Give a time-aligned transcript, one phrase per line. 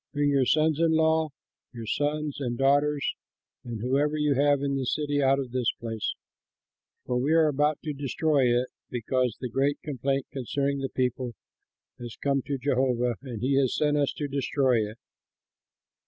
[0.13, 1.29] Bring your sons in law,
[1.71, 3.13] your sons, and daughters,
[3.63, 6.15] and whoever you have in the city out of this place,
[7.05, 11.35] for we are about to destroy it, because great complaint concerning the people
[11.99, 14.97] has come to Jehovah and he has sent us to destroy it."